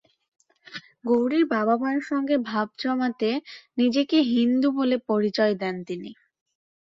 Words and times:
গৌরীর 1.05 1.45
বাবা-মায়ের 1.51 2.03
সঙ্গে 2.09 2.35
ভাব 2.49 2.67
জমাতে 2.79 3.29
নিজেকে 3.77 4.17
হিন্দু 4.31 4.67
বলে 4.77 4.95
পরিচয় 5.09 5.53
দেন 5.61 5.75
তিনি। 5.87 6.11